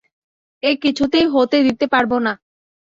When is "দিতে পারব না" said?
1.67-2.33